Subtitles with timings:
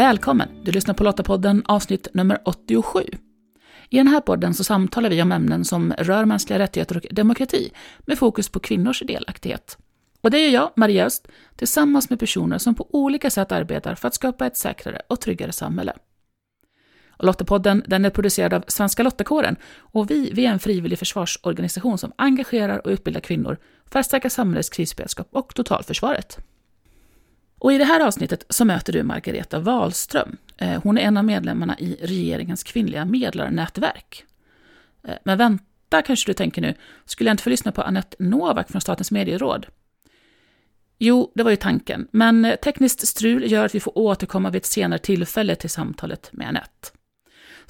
[0.00, 0.48] Välkommen!
[0.62, 3.04] Du lyssnar på Lottapodden avsnitt nummer 87.
[3.88, 7.72] I den här podden så samtalar vi om ämnen som rör mänskliga rättigheter och demokrati
[8.00, 9.78] med fokus på kvinnors delaktighet.
[10.20, 14.08] Och det gör jag, Maria Öst, tillsammans med personer som på olika sätt arbetar för
[14.08, 15.92] att skapa ett säkrare och tryggare samhälle.
[17.10, 21.98] Och Lottapodden den är producerad av Svenska Lottakåren och vi, vi är en frivillig försvarsorganisation
[21.98, 23.56] som engagerar och utbildar kvinnor
[23.90, 26.38] för att stärka samhällets krisberedskap och totalförsvaret.
[27.60, 30.36] Och I det här avsnittet så möter du Margareta Wahlström.
[30.56, 34.24] Eh, hon är en av medlemmarna i regeringens kvinnliga medlarnätverk.
[35.04, 36.74] Eh, men vänta, kanske du tänker nu,
[37.04, 39.66] skulle jag inte få lyssna på Annette Novak från Statens medieråd?
[40.98, 44.60] Jo, det var ju tanken, men eh, tekniskt strul gör att vi får återkomma vid
[44.60, 46.88] ett senare tillfälle till samtalet med Annette.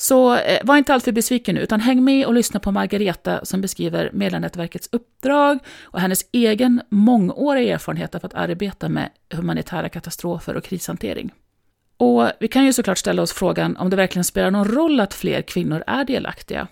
[0.00, 3.60] Så eh, var inte alltför besviken nu, utan häng med och lyssna på Margareta som
[3.60, 10.64] beskriver Medlarnätverkets uppdrag och hennes egen mångåriga erfarenhet av att arbeta med humanitära katastrofer och
[10.64, 11.32] krishantering.
[11.96, 15.14] Och vi kan ju såklart ställa oss frågan om det verkligen spelar någon roll att
[15.14, 16.66] fler kvinnor är delaktiga.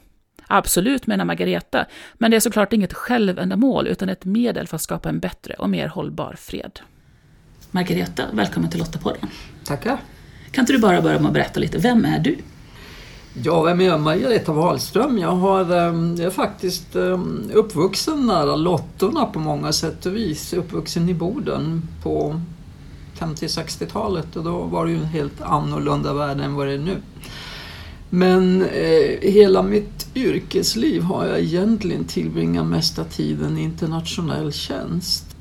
[0.47, 5.09] Absolut, menar Margareta, men det är såklart inget självändamål utan ett medel för att skapa
[5.09, 6.81] en bättre och mer hållbar fred.
[7.71, 9.29] Margareta, välkommen till Lottapodden.
[9.65, 9.99] Tackar.
[10.51, 12.37] Kan inte du bara börja med att berätta lite, vem är du?
[13.43, 14.01] Ja, vem är jag?
[14.01, 15.19] Margareta Wahlström.
[15.19, 20.53] Jag, har, ehm, jag är faktiskt ehm, uppvuxen nära Lottorna på många sätt och vis.
[20.53, 22.41] Uppvuxen i Boden på
[23.19, 26.97] 50-60-talet och då var det ju en helt annorlunda värld än vad det är nu.
[28.11, 35.37] Men eh, hela mitt yrkesliv har jag egentligen tillbringat mesta tiden i internationell tjänst.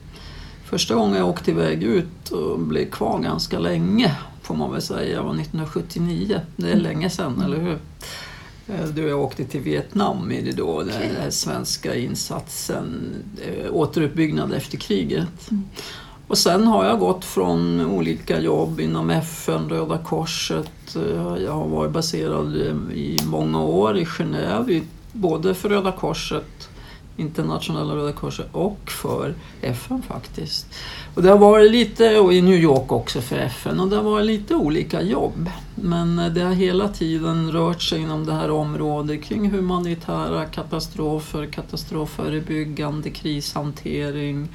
[0.65, 4.15] Första gången jag åkte iväg ut och blev kvar ganska länge
[4.47, 6.41] får man väl säga, var 1979.
[6.55, 6.83] Det är mm.
[6.83, 7.79] länge sedan, eller hur?
[8.67, 14.53] Eh, då jag åkte till Vietnam i det då, den här svenska insatsen, eh, återuppbyggnad
[14.53, 15.51] efter kriget.
[15.51, 15.63] Mm.
[16.27, 20.95] Och sen har jag gått från olika jobb inom FN, Röda Korset.
[20.95, 22.55] Eh, jag har varit baserad
[22.93, 26.69] i många år i Genève, både för Röda Korset
[27.17, 30.67] internationella Röda Korset och för FN faktiskt.
[31.15, 34.03] Och det har varit lite, och i New York också för FN, och det har
[34.03, 35.49] varit lite olika jobb.
[35.75, 41.45] Men eh, det har hela tiden rört sig inom det här området kring humanitära katastrofer,
[41.45, 44.47] katastrofförebyggande, krishantering,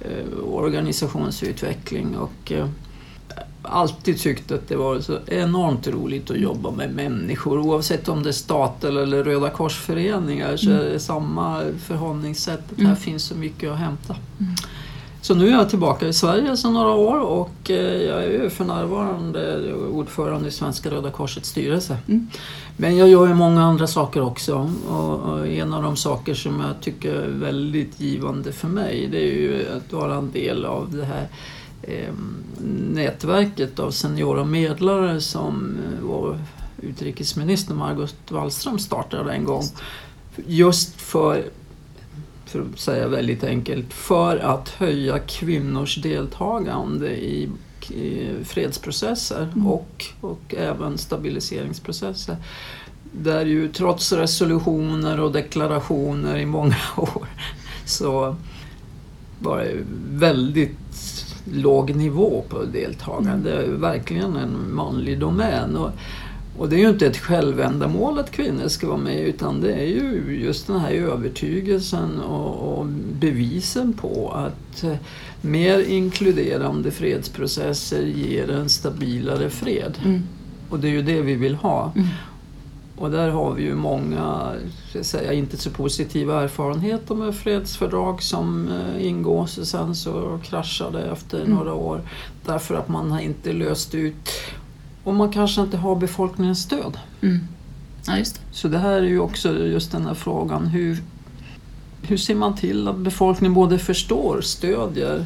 [0.00, 2.68] eh, organisationsutveckling och eh,
[3.62, 7.58] alltid tyckt att det var så enormt roligt att jobba med människor.
[7.58, 12.72] Oavsett om det är stat eller Röda korsföreningar så är det samma förhållningssätt.
[12.72, 12.96] Att här mm.
[12.96, 14.16] finns så mycket att hämta.
[14.40, 14.54] Mm.
[15.24, 18.64] Så nu är jag tillbaka i Sverige sedan några år och eh, jag är för
[18.64, 21.96] närvarande ordförande i Svenska Röda Korsets styrelse.
[22.08, 22.28] Mm.
[22.76, 26.80] Men jag gör ju många andra saker också och en av de saker som jag
[26.80, 31.04] tycker är väldigt givande för mig det är ju att vara en del av det
[31.04, 31.28] här
[32.94, 36.38] nätverket av seniora medlare som eh, vår
[36.82, 39.64] utrikesminister Margot Wallström startade en gång.
[40.46, 41.44] Just för,
[42.44, 47.50] för att säga väldigt enkelt, för att höja kvinnors deltagande i
[48.44, 49.66] fredsprocesser mm.
[49.66, 52.36] och, och även stabiliseringsprocesser.
[53.12, 57.26] Där ju trots resolutioner och deklarationer i många år
[57.84, 58.36] så
[59.38, 59.76] var det
[60.10, 61.13] väldigt
[61.52, 63.50] låg nivå på deltagande.
[63.50, 65.76] Det är verkligen en manlig domän.
[65.76, 65.90] Och,
[66.58, 69.86] och det är ju inte ett självändamål att kvinnor ska vara med utan det är
[69.86, 72.86] ju just den här övertygelsen och, och
[73.20, 74.96] bevisen på att eh,
[75.40, 79.98] mer inkluderande fredsprocesser ger en stabilare fred.
[80.04, 80.22] Mm.
[80.68, 81.92] Och det är ju det vi vill ha.
[81.94, 82.08] Mm.
[82.96, 84.52] Och där har vi ju många,
[85.02, 91.38] säga, inte så positiva erfarenheter med fredsfördrag som eh, ingås och sen så kraschade efter
[91.38, 91.50] mm.
[91.50, 92.00] några år
[92.46, 94.30] därför att man har inte löst ut
[95.04, 96.98] och man kanske inte har befolkningens stöd.
[97.20, 97.40] Mm.
[98.06, 98.40] Ja, just det.
[98.50, 101.02] Så det här är ju också just den här frågan hur,
[102.02, 105.24] hur ser man till att befolkningen både förstår, stödjer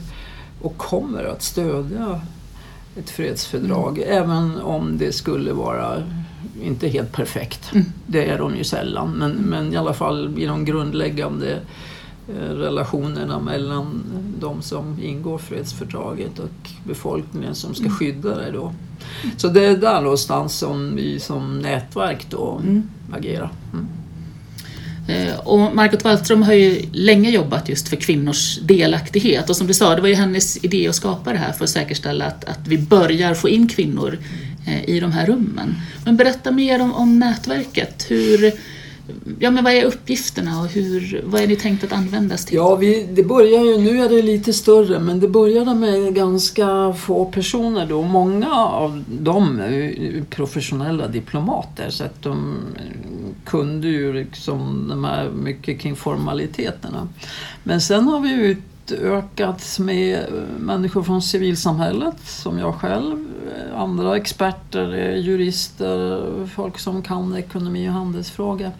[0.62, 2.20] och kommer att stödja
[2.96, 4.22] ett fredsfördrag mm.
[4.22, 6.02] även om det skulle vara
[6.62, 7.70] inte helt perfekt.
[7.72, 7.86] Mm.
[8.06, 11.60] Det är de ju sällan men, men i alla fall i de grundläggande
[12.28, 14.02] eh, relationerna mellan
[14.40, 17.96] de som ingår fredsfördraget och befolkningen som ska mm.
[17.96, 18.50] skydda det.
[18.50, 18.72] Då.
[19.36, 22.82] Så det är där någonstans som vi som nätverk då mm.
[23.12, 23.50] agerar.
[23.72, 23.86] Mm.
[25.08, 29.74] Eh, och Margot Wallström har ju länge jobbat just för kvinnors delaktighet och som du
[29.74, 32.66] sa, det var ju hennes idé att skapa det här för att säkerställa att, att
[32.66, 34.18] vi börjar få in kvinnor
[34.68, 35.74] Eh, i de här rummen.
[36.04, 38.06] Men berätta mer om, om nätverket.
[38.10, 38.52] Hur,
[39.38, 42.56] ja, men vad är uppgifterna och hur, vad är det tänkt att användas till?
[42.56, 46.92] Ja, vi, det börjar ju, nu är det lite större, men det började med ganska
[46.92, 48.02] få personer då.
[48.02, 52.82] Många av dem är professionella diplomater så att de eh,
[53.44, 57.08] kunde ju liksom de här mycket kring formaliteterna.
[57.62, 58.56] Men sen har vi
[58.92, 60.26] utökats med
[60.58, 63.26] människor från civilsamhället som jag själv,
[63.76, 68.70] andra experter, jurister, folk som kan ekonomi och handelsfrågor.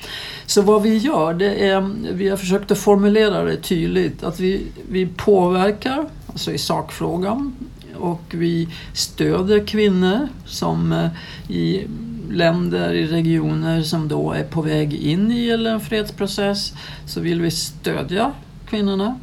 [0.47, 4.67] Så vad vi gör, det är, vi har försökt att formulera det tydligt, att vi,
[4.91, 7.55] vi påverkar, alltså i sakfrågan,
[7.97, 11.09] och vi stöder kvinnor som eh,
[11.57, 11.87] i
[12.31, 16.73] länder, i regioner som då är på väg in i en fredsprocess
[17.07, 18.33] så vill vi stödja
[18.67, 19.19] kvinnorna.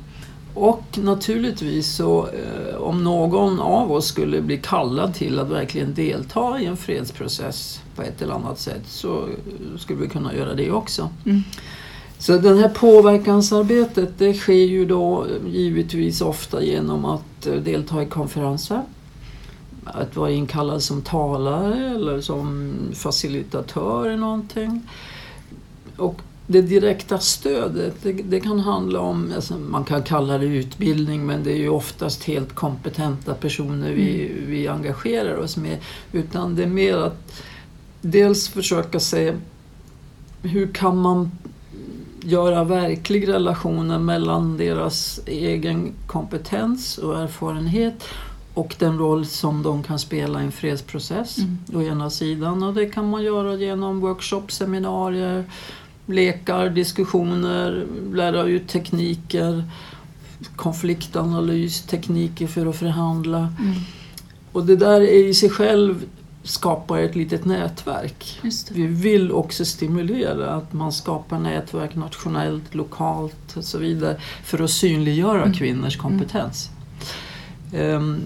[0.56, 6.60] Och naturligtvis så eh, om någon av oss skulle bli kallad till att verkligen delta
[6.60, 9.28] i en fredsprocess på ett eller annat sätt så
[9.78, 11.10] skulle vi kunna göra det också.
[11.26, 11.44] Mm.
[12.18, 18.06] Så det här påverkansarbetet det sker ju då givetvis ofta genom att eh, delta i
[18.06, 18.82] konferenser.
[19.84, 24.90] Att vara inkallad som talare eller som facilitatör i någonting.
[25.98, 31.26] Och det direkta stödet, det, det kan handla om, alltså man kan kalla det utbildning
[31.26, 35.78] men det är ju oftast helt kompetenta personer vi, vi engagerar oss med.
[36.12, 37.42] Utan det är mer att
[38.02, 39.34] dels försöka se
[40.42, 41.32] hur kan man
[42.24, 48.04] göra verklig relationer mellan deras egen kompetens och erfarenhet
[48.54, 51.58] och den roll som de kan spela i en fredsprocess Mm.
[51.74, 52.64] å ena sidan.
[52.64, 55.44] Och det kan man göra genom workshops, seminarier,
[56.06, 59.64] lekar, diskussioner, lära ut tekniker,
[60.56, 63.38] konfliktanalys, tekniker för att förhandla.
[63.38, 63.74] Mm.
[64.52, 66.06] Och det där är i sig själv
[66.44, 68.40] skapar ett litet nätverk.
[68.72, 74.72] Vi vill också stimulera att man skapar nätverk nationellt, lokalt och så vidare för att
[74.72, 75.54] synliggöra Mm.
[75.54, 76.70] kvinnors kompetens.
[77.74, 78.22] Ehm,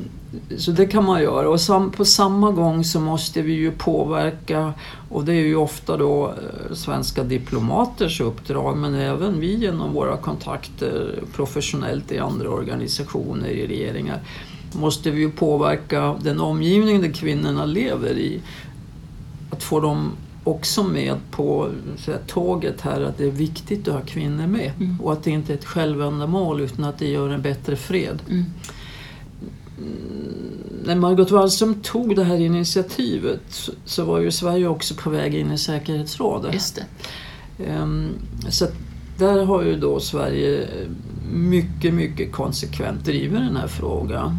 [0.57, 4.73] Så det kan man göra och sam, på samma gång så måste vi ju påverka
[5.09, 10.17] och det är ju ofta då eh, svenska diplomaters uppdrag men även vi genom våra
[10.17, 14.21] kontakter professionellt i andra organisationer, i regeringar
[14.73, 18.41] måste vi ju påverka den omgivning där kvinnorna lever i.
[19.49, 20.11] Att få dem
[20.43, 21.69] också med på
[22.07, 24.99] här, tåget här att det är viktigt att ha kvinnor med Mm.
[25.01, 28.21] och att det inte är ett självändamål utan att det gör en bättre fred.
[28.29, 28.45] Mm.
[30.89, 35.51] När Margot Wallström tog det här initiativet så- var ju Sverige också på väg in
[35.51, 36.53] i säkerhetsrådet.
[36.53, 36.75] Just
[37.57, 37.65] det.
[37.65, 38.09] Ehm,
[38.49, 38.67] Så
[39.17, 40.67] där har ju då Sverige
[41.33, 44.37] mycket, mycket konsekvent drivit den här frågan.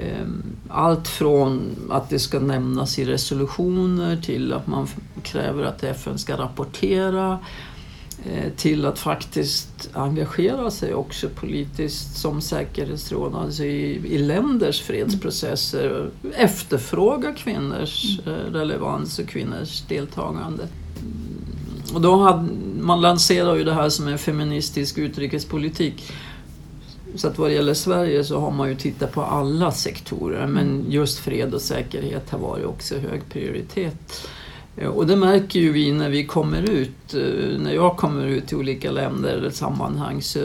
[0.00, 4.86] Ehm, Allt från att det ska nämnas i resolutioner till att man
[5.22, 7.38] kräver att FN ska rapportera eh,
[8.56, 17.32] till att faktiskt engagera sig också politiskt som säkerhetsråd, alltså i, i länders fredsprocesser, efterfråga
[17.32, 20.68] kvinnors eh, relevans och kvinnors deltagande.
[21.94, 22.48] Och då hade,
[22.80, 26.12] man lanserar ju det här som en feministisk utrikespolitik.
[27.14, 30.84] Så att vad det gäller Sverige så har man ju tittat på alla sektorer men
[30.88, 34.28] just fred och säkerhet har varit också hög prioritet.
[34.76, 38.46] Eh, Och det märker ju vi när vi kommer ut, eh, när jag kommer ut
[38.46, 40.40] till olika länder eller sammanhang så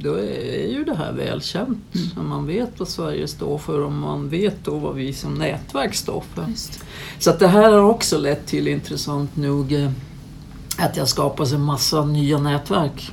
[0.00, 1.78] då är ju det här välkänt.
[2.16, 2.28] Mm.
[2.28, 6.22] Man vet vad Sverige står för och man vet då vad vi som nätverk står
[6.34, 6.44] för.
[7.18, 9.90] Så att det här har också lett till, intressant nog, eh,
[10.78, 13.12] att det har skapats en massa nya nätverk.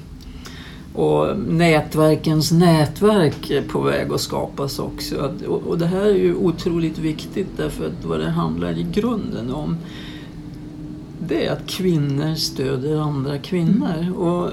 [0.95, 5.33] Och nätverkens nätverk är på väg att skapas också.
[5.47, 9.77] Och det här är ju otroligt viktigt därför att vad det handlar i grunden om
[11.27, 14.13] det är att kvinnor stöder andra kvinnor.
[14.17, 14.49] Och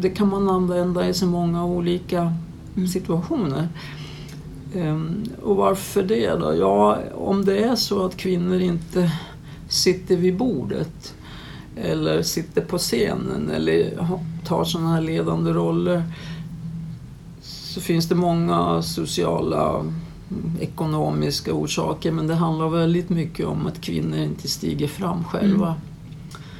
[0.00, 2.32] det kan man använda i så många olika
[2.76, 2.88] Mm.
[2.88, 3.68] situationer.
[4.74, 6.54] Ehm, och varför det då?
[6.54, 9.10] Ja, om det är så att kvinnor inte
[9.68, 11.13] sitter vid bordet
[11.76, 14.06] eller sitter på scenen eller
[14.44, 16.02] tar sådana här ledande roller
[17.42, 23.80] så finns det många sociala, mm, ekonomiska orsaker men det handlar väldigt mycket om att
[23.80, 25.74] kvinnor inte stiger fram själva.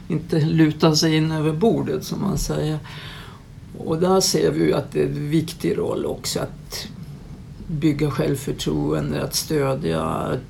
[0.08, 2.78] Inte lutar sig in över bordet som man säger.
[3.78, 6.88] Och där ser vi ju att det är en viktig roll också att
[7.66, 10.40] bygga självförtroende, att stödja, att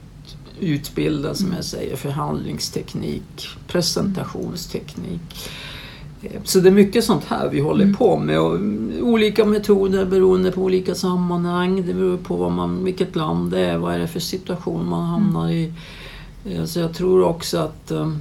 [0.60, 5.20] utbilda som jag säger förhandlingsteknik, presentationsteknik.
[6.22, 7.96] Eh, Så det är mycket sånt här vi håller Mm.
[7.96, 8.58] på med och
[9.02, 11.86] olika metoder beroende på olika sammanhang.
[11.86, 15.04] Det beror på vad man, vilket land det är, vad är det för situation man
[15.04, 15.72] hamnar i.
[16.44, 18.18] Eh, Så jag tror också att um,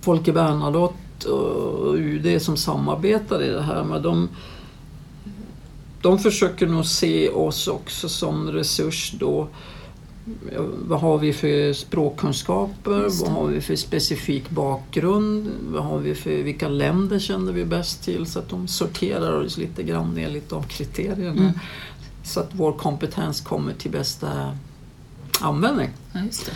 [0.00, 3.84] Folke Bernadotte och UD som samarbetar i det här.
[3.84, 4.28] Men de,
[6.02, 9.48] de försöker nog se oss också som resurs då.
[10.86, 13.24] Vad har vi för språkkunskaper?
[13.24, 15.50] Vad har vi för specifik bakgrund?
[15.70, 18.26] Vad har vi för, vilka länder känner vi bäst till?
[18.26, 21.40] Så att de sorterar oss lite grann enligt de kriterierna.
[21.40, 21.52] Mm.
[22.24, 24.56] Så att vår kompetens kommer till bästa
[25.40, 25.90] användning.
[26.12, 26.52] Ja, det.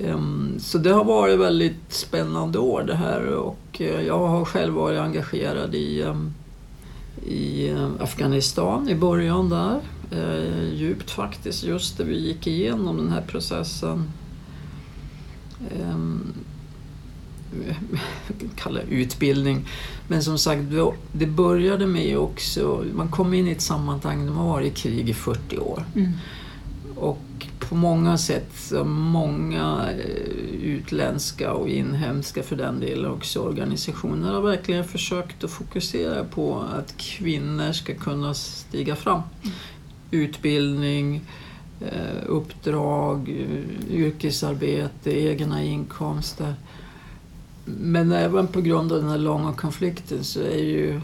[0.00, 4.74] Ehm, så det har varit väldigt spännande år det här och eh, jag har själv
[4.74, 6.34] varit engagerad i, ehm,
[7.26, 9.80] i eh, Afghanistan i början där.
[10.10, 14.10] Eh, djupt faktiskt, just när vi gick igenom den här processen.
[15.80, 16.32] Ehm,
[18.56, 19.68] kalla utbildning.
[20.08, 20.62] Men som sagt,
[21.12, 25.08] det började med också, man kom in i ett sammanhang, de har varit i krig
[25.08, 25.84] i 40 år.
[25.94, 26.12] Mm.
[26.96, 34.32] Och på många sätt så många eh, utländska och inhemska för den delen också organisationer
[34.32, 39.22] har verkligen försökt att fokusera på att kvinnor ska kunna stiga fram.
[40.10, 41.20] Utbildning,
[41.80, 46.54] eh, uppdrag, eh, yrkesarbete, egna inkomster.
[47.64, 51.00] Men även på grund av den här långa konflikten så är ju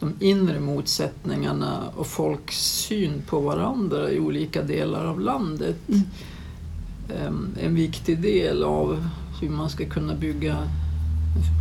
[0.00, 6.02] de inre motsättningarna och folks syn på varandra i olika delar av landet mm.
[7.08, 9.08] Ehm, en viktig del av
[9.40, 10.68] hur man ska kunna bygga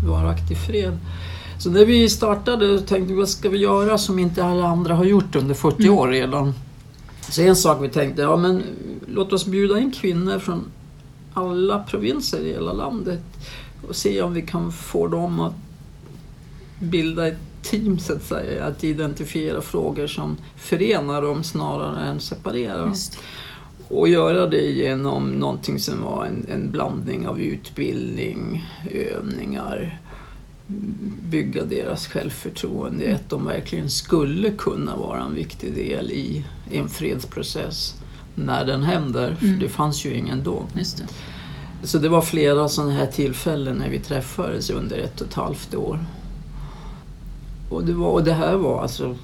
[0.07, 0.97] varaktig fred.
[1.59, 5.05] Så när vi startade tänkte vi vad ska vi göra som inte alla andra har
[5.05, 5.97] gjort under 40 mm.
[5.97, 6.53] år redan.
[7.29, 8.63] Så en sak vi tänkte, ja men
[9.07, 10.65] låt oss bjuda in kvinnor från
[11.33, 13.23] alla provinser i hela landet
[13.87, 15.53] och se om vi kan få dem att
[16.79, 22.79] bilda ett team så att säga, att identifiera frågor som förenar dem snarare än separerar
[22.79, 22.95] dem.
[23.91, 29.99] Och göra det genom någonting som var en, en blandning av utbildning, övningar,
[31.29, 37.95] bygga deras självförtroende, att de verkligen skulle kunna vara en viktig del i en fredsprocess
[38.35, 39.59] när den händer, för mm.
[39.59, 40.65] det fanns ju ingen då.
[40.73, 41.87] Det.
[41.87, 45.75] Så det var flera sådana här tillfällen när vi träffades under ett och ett halvt
[45.75, 45.99] år.
[47.69, 49.15] Och det, var, och det här var alltså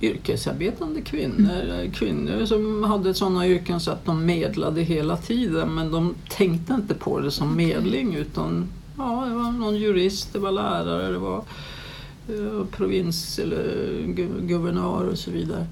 [0.00, 1.62] yrkesarbetande kvinnor.
[1.64, 1.90] Mm.
[1.90, 6.94] Kvinnor som hade sådana yrken så att de medlade hela tiden men de tänkte inte
[6.94, 11.44] på det som medling utan ja, det var någon jurist, det var lärare, det var
[12.28, 13.64] eh, provins eller
[14.40, 15.66] guvernör och så vidare.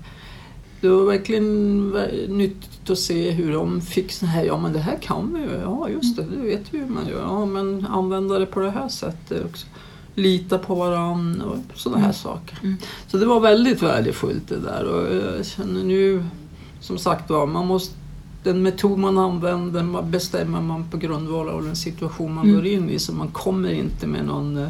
[0.80, 1.88] Det var verkligen
[2.28, 5.60] nyttigt att se hur de fick så här, ja men det här kan vi ju,
[5.60, 8.70] ja just det, det vet vi hur man gör, ja men använda det på det
[8.70, 9.66] här sättet också
[10.18, 12.14] lita på varandra och sådana här mm.
[12.14, 12.58] saker.
[12.62, 12.76] Mm.
[13.06, 16.24] Så det var väldigt värdefullt det där och jag känner nu
[16.80, 17.94] som sagt var, man måste
[18.42, 22.56] den metod man använder bestämmer man på grundval av den situation man mm.
[22.56, 24.68] går in i så man kommer inte med någon, eh,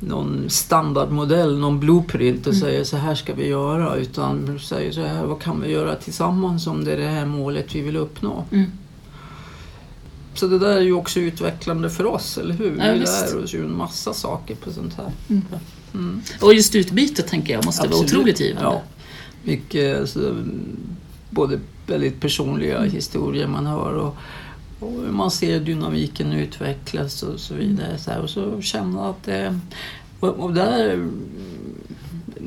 [0.00, 2.60] någon standardmodell, någon blueprint och mm.
[2.60, 6.66] säger så här ska vi göra utan säger så här, vad kan vi göra tillsammans
[6.66, 8.44] om det är det här målet vi vill uppnå.
[8.50, 8.70] Mm.
[10.34, 12.76] Så det där är ju också utvecklande för oss, eller hur?
[12.78, 15.12] Ja, vi lär oss ju en massa saker på sånt här.
[15.28, 15.42] Mm.
[15.94, 16.22] Mm.
[16.40, 18.12] Och just utbytet tänker jag måste Absolut.
[18.12, 18.70] vara otroligt givande.
[18.70, 18.82] Ja.
[19.44, 20.36] Mycket, alltså,
[21.30, 22.90] både väldigt personliga mm.
[22.90, 24.16] historier man hör och,
[24.80, 27.98] och man ser dynamiken utvecklas och så vidare.
[27.98, 29.58] Så här, och så känna att det...
[30.20, 31.08] Och, och där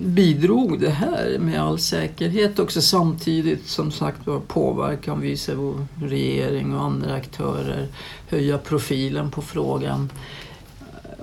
[0.05, 6.75] bidrog det här med all säkerhet också samtidigt som sagt var påverkan visa vår regering
[6.75, 7.87] och andra aktörer,
[8.29, 10.09] höja profilen på frågan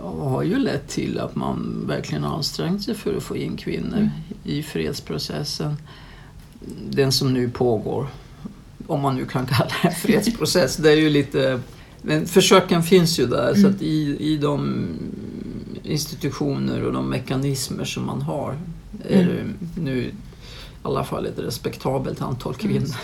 [0.03, 3.97] och har ju lett till att man verkligen ansträngt sig för att få in kvinnor
[3.97, 4.11] mm.
[4.45, 5.77] i fredsprocessen.
[6.91, 8.07] Den som nu pågår,
[8.87, 10.77] om man nu kan kalla det fredsprocess.
[10.77, 11.61] det är ju lite,
[12.03, 13.63] men försöken finns ju där mm.
[13.63, 14.87] så att i, i de
[15.83, 18.57] institutioner och de mekanismer som man har
[19.09, 19.59] är det mm.
[19.79, 20.13] nu i
[20.83, 22.97] alla fall ett respektabelt antal kvinnor.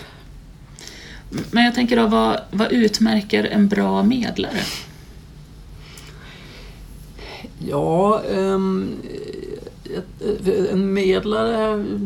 [1.31, 1.43] Mm.
[1.51, 4.61] Men jag tänker då, vad, vad utmärker en bra medlare?
[7.59, 8.89] Ja, um,
[10.71, 11.57] en medlare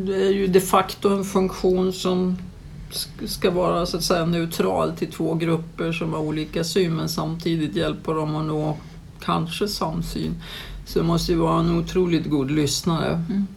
[0.07, 2.37] är ju de facto en funktion som
[3.25, 7.75] ska vara så att säga neutral till två grupper som har olika syn men samtidigt
[7.75, 8.77] hjälper dem att nå
[9.19, 10.35] kanske samsyn.
[10.85, 13.09] Så det måste ju vara en otroligt god lyssnare.
[13.29, 13.47] Mm.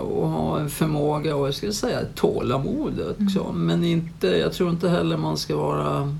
[0.00, 3.44] Och ha en förmåga och jag skulle säga tålamod också.
[3.44, 3.66] Mm.
[3.66, 6.12] Men inte, jag tror inte heller man ska vara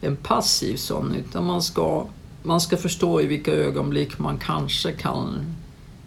[0.00, 2.06] en passiv sån utan man ska,
[2.42, 5.54] man ska förstå i vilka ögonblick man kanske kan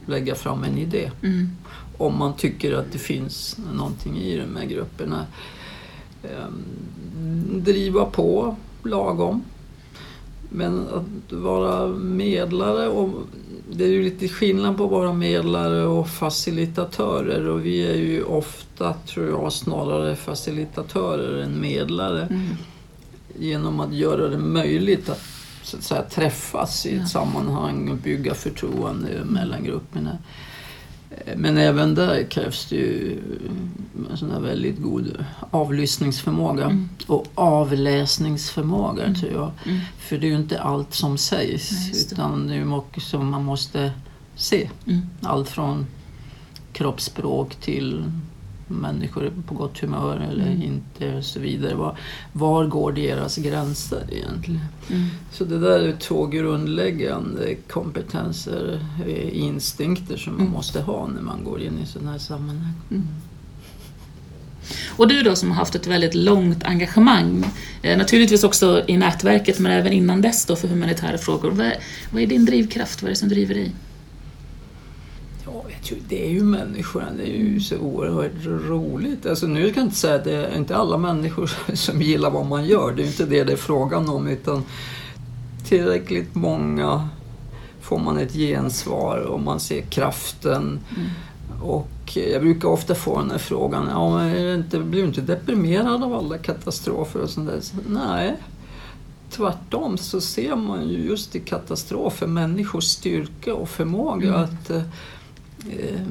[0.06, 1.12] lägga fram en idé.
[1.24, 1.50] Mm.
[1.98, 5.26] Om man tycker att det finns någonting i de här grupperna.
[6.24, 9.44] Ehm, driva på lagom
[10.54, 13.10] Men att vara medlare och
[13.72, 18.24] det är ju lite skillnad på att vara medlare och facilitatörer och vi är ju
[18.24, 22.22] ofta, tror jag, snarare facilitatörer än medlare.
[22.22, 22.48] Mm.
[23.40, 25.22] Genom att göra det möjligt att,
[25.64, 27.06] så att säga, träffas i ett ja.
[27.06, 30.18] sammanhang och bygga förtroende mellan grupperna.
[31.36, 33.20] Men även där krävs det ju
[34.12, 36.90] en sån här väldigt god avlyssningsförmåga mm.
[37.08, 39.16] och avläsningsförmåga mm.
[39.16, 39.52] tror jag.
[39.66, 39.80] Mm.
[39.98, 42.14] För det är ju inte allt som sägs Nej, det.
[42.14, 43.92] utan det är mycket som man måste
[44.36, 44.70] se.
[44.88, 45.02] Mm.
[45.22, 45.86] Allt från
[46.74, 48.04] kroppsspråk till
[48.72, 50.62] människor på gott humör eller mm.
[50.62, 51.76] inte och så vidare.
[51.76, 51.98] Var,
[52.34, 54.62] var går deras gränser egentligen?
[54.90, 55.08] Mm.
[55.32, 60.54] Så det där är två grundläggande kompetenser, eh, instinkter som man mm.
[60.54, 62.74] måste ha när man går in i sådana här sammanhang.
[62.92, 63.08] Mm.
[64.90, 67.46] Och du då som har haft ett väldigt långt engagemang,
[67.82, 71.52] eh, naturligtvis också i nätverket men även innan dess då för humanitära frågor.
[71.52, 71.76] Vad är,
[72.12, 73.02] vad är din drivkraft?
[73.02, 73.72] Vad är det som driver dig?
[76.10, 79.26] Det är ju människorna, det är ju så oerhört roligt.
[79.26, 82.46] Alltså nu kan jag inte säga att det är inte alla människor som gillar vad
[82.46, 84.64] man gör, det är inte det det är frågan om utan
[85.66, 87.10] tillräckligt många
[87.82, 90.80] får man ett gensvar och man ser kraften.
[90.96, 91.10] Mm.
[91.62, 96.04] Och jag brukar ofta få den här frågan, ja, men inte, blir du inte deprimerad
[96.04, 97.60] av alla katastrofer och sånt där?
[97.62, 98.38] Så, nej,
[99.30, 104.42] tvärtom så ser man ju just i katastrofer människors styrka och förmåga mm.
[104.42, 104.72] att
[105.70, 106.02] eh,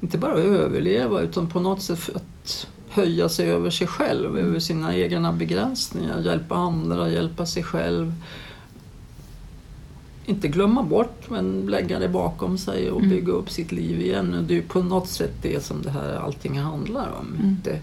[0.00, 4.46] inte bara överleva utan på något sätt att höja sig över sig själv, mm.
[4.48, 8.14] över sina egna begränsningar, hjälpa andra, hjälpa sig själv.
[10.26, 13.10] Inte glömma bort men lägga det bakom sig och mm.
[13.10, 14.44] bygga upp sitt liv igen.
[14.48, 17.26] Det är på något sätt det som det här allting handlar om.
[17.26, 17.56] Mm.
[17.64, 17.80] Det,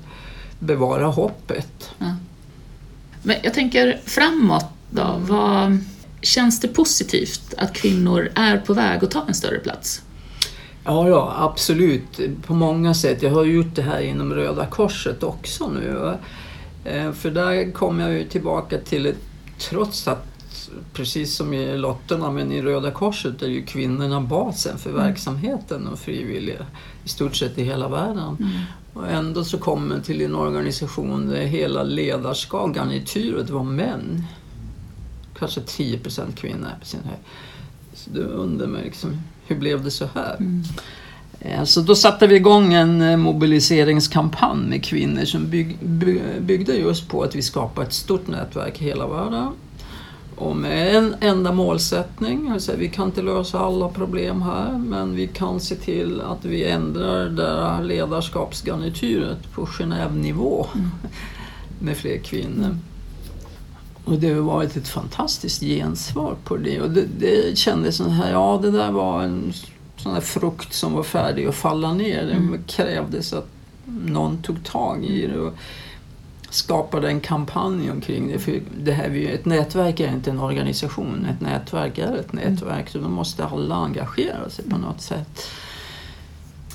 [0.59, 1.91] bevara hoppet.
[1.97, 2.15] Ja.
[3.23, 5.01] Men jag tänker framåt då.
[5.01, 5.25] Mm.
[5.25, 5.77] Vad,
[6.21, 10.01] känns det positivt att kvinnor är på väg att ta en större plats?
[10.85, 12.19] Ja, ja, absolut.
[12.45, 13.21] På många sätt.
[13.21, 16.17] Jag har gjort det här inom Röda Korset också nu.
[16.85, 19.19] Eh, för där kom jag ju tillbaka till, ett,
[19.57, 20.33] trots att
[20.93, 25.03] precis som i Lotterna, men i Röda Korset är ju kvinnorna basen för mm.
[25.03, 26.65] verksamheten och frivilliga
[27.03, 28.37] i stort sett i hela världen.
[28.39, 28.49] Mm.
[28.93, 34.25] Och ändå så kom man till en organisation där hela ledarskap, garnityret var män.
[35.39, 37.19] Kanske 10 procent kvinnor på sin höjd.
[37.93, 40.35] Så du undrar mig liksom, hur blev det så här?
[40.35, 40.63] Mm.
[41.39, 45.77] Eh, så då satte vi igång en eh, mobiliseringskampanj med kvinnor som bygg,
[46.39, 49.47] byggde just på att vi skapar ett stort nätverk i hela världen.
[50.35, 55.27] Och med en enda målsättning, alltså vi kan inte lösa alla problem här men vi
[55.27, 60.89] kan se till att vi ändrar det ledarskapsgarnityret på Genève-nivå mm.
[61.79, 62.77] med fler kvinnor.
[64.05, 66.81] Och det har varit ett fantastiskt gensvar på det.
[66.81, 69.53] Och det, det kändes som här, ja det där var en
[69.97, 72.25] sån här frukt som var färdig att falla ner.
[72.25, 72.63] Det mm.
[72.67, 73.47] krävdes att
[73.85, 75.53] någon tog tag i det och
[76.49, 78.39] skapade en kampanj omkring det.
[78.39, 82.45] För det här, ett nätverk är inte en organisation, ett nätverk är ett mm.
[82.45, 82.89] nätverk.
[82.89, 85.47] Så då måste alla engagera sig på något sätt.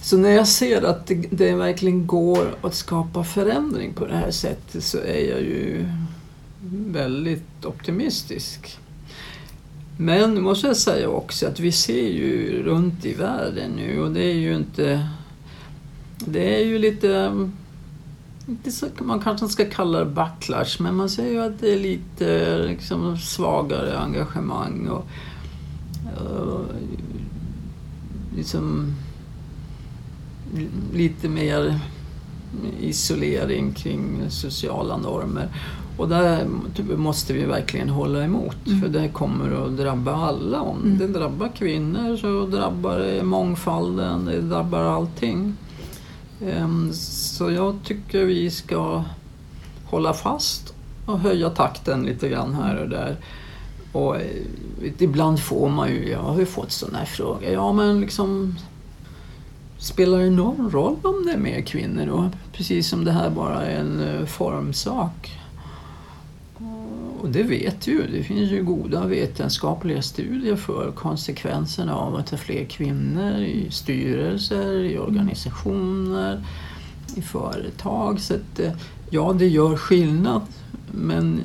[0.03, 4.31] Så när jag ser att det, det verkligen går att skapa förändring på det här
[4.31, 5.89] sättet så är jag ju
[6.87, 8.79] väldigt optimistisk.
[9.97, 14.13] Men nu måste jag säga också att vi ser ju runt i världen nu och
[14.13, 15.09] det är ju inte...
[16.19, 17.33] Det är ju lite...
[18.99, 22.59] man kanske inte ska kalla det backlash, men man ser ju att det är lite
[22.69, 25.07] liksom, svagare engagemang och,
[26.31, 26.65] och
[28.37, 28.95] liksom
[30.93, 31.81] lite mer
[32.81, 35.49] isolering kring sociala normer.
[35.99, 36.47] Och där
[36.97, 38.81] måste vi verkligen hålla emot mm.
[38.81, 40.61] för det kommer att drabba alla.
[40.61, 40.99] Om mm.
[40.99, 45.55] det drabbar kvinnor så drabbar det mångfalden, det drabbar allting.
[46.41, 49.05] Um, så jag tycker vi ska
[49.85, 50.75] hålla fast
[51.07, 53.17] och höja takten lite grann här och där.
[53.93, 54.23] Och eh,
[54.99, 58.55] ibland får man ju, jag har ju fått sådana här frågor, ja men liksom
[59.79, 62.31] Spelar det någon roll om det är mer kvinnor då?
[62.53, 65.39] Precis som det här bara är en eh, formsak.
[67.21, 68.07] Och det vet ju.
[68.13, 74.75] Det finns ju goda vetenskapliga studier för konsekvenserna av att ha fler kvinnor i styrelser,
[74.75, 76.45] i organisationer,
[77.17, 78.21] i företag.
[78.21, 78.73] Så att, eh,
[79.11, 80.43] ja, det gör skillnad.
[80.93, 81.41] Men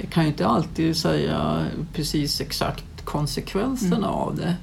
[0.00, 4.08] jag kan ju inte alltid säga precis exakt konsekvenserna mm.
[4.08, 4.56] av det.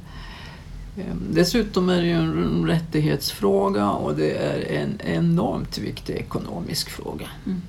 [1.01, 7.27] Ehm, dessutom är det ju en rättighetsfråga och det är en enormt viktig ekonomisk fråga.
[7.45, 7.61] Mm.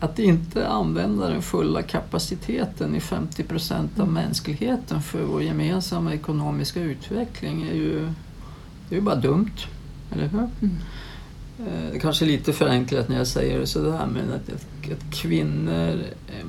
[0.00, 4.14] Att inte använda den fulla kapaciteten i 50 procent av Mm.
[4.14, 8.00] mänskligheten för vår gemensamma ekonomiska utveckling är ju,
[8.88, 9.50] det är ju bara dumt.
[10.12, 10.38] Eller hur?
[10.38, 10.76] Mm.
[11.58, 15.14] Eh, Det kanske är lite förenklat när jag säger det sådär men att, att, att
[15.14, 15.88] kvinnor...
[16.28, 16.46] eh,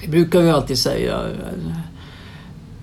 [0.00, 1.76] Det brukar vi alltid säga eh,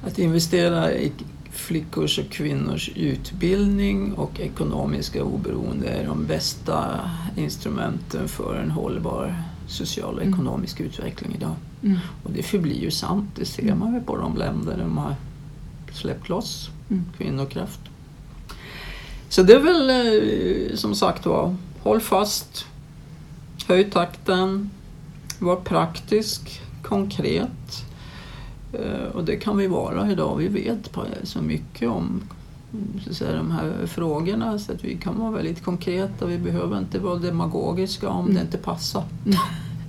[0.08, 1.12] att investera i
[1.52, 7.00] flickors och kvinnors utbildning och ekonomiska oberoende är de bästa
[7.36, 9.36] instrumenten för en hållbar
[9.68, 10.34] social och Mm.
[10.34, 11.56] ekonomisk utveckling idag.
[11.84, 11.98] Mm.
[12.24, 15.16] Och det förblir ju sant, det ser man ju på de länder där de har
[15.94, 17.06] släppt loss Mm.
[17.18, 17.80] kvinnokraft.
[19.30, 19.90] Så det är väl
[20.70, 22.66] eh, som sagt var, håll fast,
[23.68, 24.70] höj takten,
[25.40, 27.86] var praktisk, konkret.
[28.74, 30.36] Eh, Och det kan vi vara idag.
[30.38, 30.90] Vi vet
[31.24, 32.24] så mycket om mm,
[33.04, 36.26] så att säga, de här frågorna så att vi kan vara väldigt konkreta.
[36.26, 38.36] Vi behöver inte vara demagogiska om Mm.
[38.36, 39.04] det inte passar.
[39.26, 39.38] Mm.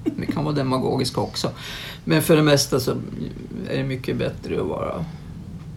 [0.16, 1.50] Vi kan vara demagogiska också.
[2.04, 2.90] Men för det mesta så
[3.68, 5.04] är det mycket bättre att vara,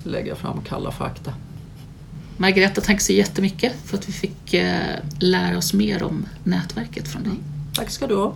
[0.04, 1.34] lägga fram kalla fakta.
[2.38, 4.80] Margareta, tack så jättemycket för att vi fick eh,
[5.19, 7.34] lära oss mer om nätverket från dig.
[7.76, 8.34] Tack ska du ha.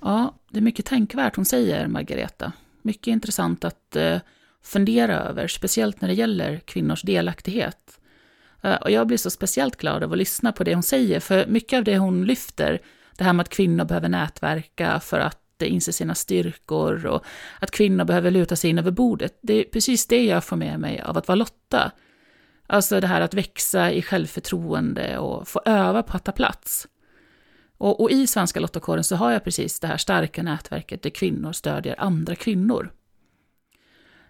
[0.00, 2.52] Ja, det är mycket tänkvärt hon säger, Margareta.
[2.82, 4.16] Mycket intressant att eh,
[4.66, 8.00] fundera över, speciellt när det gäller kvinnors delaktighet.
[8.62, 11.46] Eh, och jag blir så speciellt glad av att lyssna på det hon säger, för
[11.46, 12.80] mycket av det hon lyfter,
[13.16, 17.24] det här med att kvinnor behöver nätverka för att inse sina styrkor och
[17.60, 20.80] att kvinnor behöver luta sig in över bordet, det är precis det jag får med
[20.80, 21.92] mig av att vara Lotta.
[22.66, 26.88] Alltså det här att växa i självförtroende och få öva på att ta plats.
[27.78, 31.52] Och, och i Svenska Lottakåren så har jag precis det här starka nätverket där kvinnor
[31.52, 32.92] stödjer andra kvinnor.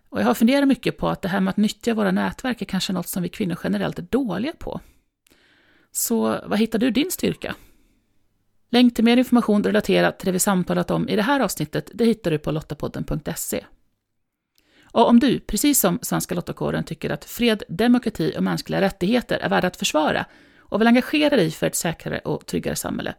[0.09, 2.67] Och jag har funderat mycket på att det här med att nyttja våra nätverk är
[2.67, 4.81] kanske något som vi kvinnor generellt är dåliga på.
[5.93, 7.55] Så vad hittar du din styrka?
[8.71, 12.05] Länk till mer information relaterat till det vi samtalat om i det här avsnittet det
[12.05, 13.65] hittar du på lottapodden.se.
[14.83, 19.49] Och om du, precis som Svenska Lottakåren, tycker att fred, demokrati och mänskliga rättigheter är
[19.49, 20.27] värda att försvara
[20.59, 23.15] och vill engagera dig för ett säkrare och tryggare samhälle,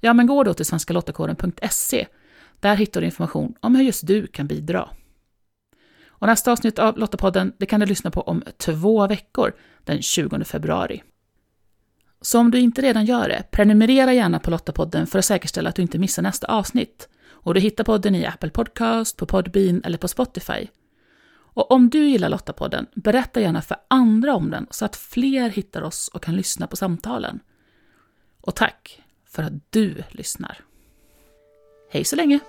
[0.00, 2.06] ja men gå då till svenskalottakåren.se.
[2.60, 4.88] Där hittar du information om hur just du kan bidra.
[6.22, 9.52] Och nästa avsnitt av Lottapodden det kan du lyssna på om två veckor,
[9.84, 11.02] den 20 februari.
[12.20, 15.76] Så om du inte redan gör det, prenumerera gärna på Lottapodden för att säkerställa att
[15.76, 17.08] du inte missar nästa avsnitt.
[17.28, 20.68] Och du hittar podden i Apple Podcast, på Podbean eller på Spotify.
[21.34, 25.82] Och om du gillar Lottapodden, berätta gärna för andra om den så att fler hittar
[25.82, 27.40] oss och kan lyssna på samtalen.
[28.40, 30.58] Och tack för att du lyssnar.
[31.90, 32.40] Hej så länge!